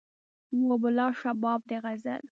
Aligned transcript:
وو 0.65 0.65
به 0.67 0.77
به 0.81 0.89
لا 0.97 1.07
شباب 1.21 1.59
د 1.69 1.71
غزل 1.83 2.23